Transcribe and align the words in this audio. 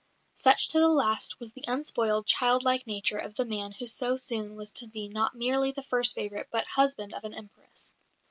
Such 0.33 0.67
to 0.69 0.79
the 0.79 0.89
last 0.89 1.39
was 1.39 1.53
the 1.53 1.63
unspoiled, 1.67 2.25
child 2.25 2.63
like 2.63 2.87
nature 2.87 3.19
of 3.19 3.35
the 3.35 3.45
man 3.45 3.71
who 3.73 3.85
so 3.85 4.17
soon 4.17 4.55
was 4.55 4.71
to 4.71 4.87
be 4.87 5.07
not 5.07 5.35
merely 5.35 5.71
the 5.73 5.83
first 5.83 6.15
favourite 6.15 6.47
but 6.51 6.65
husband 6.65 7.13
of 7.13 7.23
an 7.23 7.35
Empress. 7.35 7.93